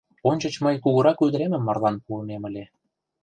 —Ончыч 0.29 0.55
мый 0.63 0.75
кугурак 0.83 1.19
ӱдыремым 1.25 1.61
марлан 1.65 1.95
пуынем 2.05 2.41
ыле. 2.49 2.63